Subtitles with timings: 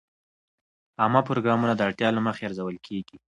[1.01, 3.17] عامه پروګرامونه د اړتیا له مخې ارزول کېږي.